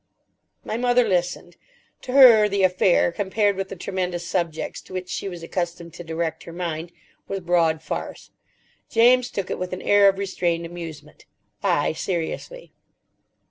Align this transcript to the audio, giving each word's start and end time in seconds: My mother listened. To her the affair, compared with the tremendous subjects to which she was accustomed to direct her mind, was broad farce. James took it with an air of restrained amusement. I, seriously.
My 0.65 0.77
mother 0.77 1.07
listened. 1.07 1.57
To 2.01 2.13
her 2.13 2.49
the 2.49 2.63
affair, 2.63 3.11
compared 3.11 3.55
with 3.55 3.69
the 3.69 3.75
tremendous 3.75 4.25
subjects 4.25 4.81
to 4.81 4.93
which 4.93 5.07
she 5.11 5.29
was 5.29 5.43
accustomed 5.43 5.93
to 5.93 6.03
direct 6.03 6.41
her 6.45 6.51
mind, 6.51 6.91
was 7.27 7.41
broad 7.41 7.83
farce. 7.83 8.31
James 8.89 9.29
took 9.29 9.51
it 9.51 9.59
with 9.59 9.73
an 9.73 9.81
air 9.83 10.09
of 10.09 10.17
restrained 10.17 10.65
amusement. 10.65 11.25
I, 11.61 11.93
seriously. 11.93 12.71